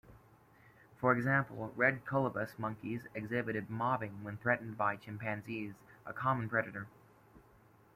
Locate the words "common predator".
6.13-6.87